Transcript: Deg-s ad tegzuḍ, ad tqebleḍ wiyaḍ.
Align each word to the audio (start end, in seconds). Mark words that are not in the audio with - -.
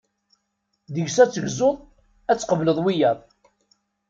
Deg-s 0.93 1.17
ad 1.23 1.31
tegzuḍ, 1.31 1.77
ad 2.31 2.37
tqebleḍ 2.39 2.77
wiyaḍ. 2.83 3.19